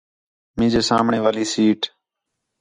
مینجے 0.57 0.81
سامݨے 0.89 1.19
والی 1.23 1.45
سیٹ 1.51 1.81